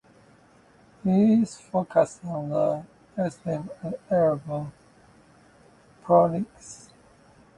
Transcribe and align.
His 1.03 1.57
focus 1.61 2.19
is 2.23 2.23
on 2.27 2.87
Islam 3.19 3.69
and 3.83 3.93
Arab 4.09 4.71
politics. 6.03 6.89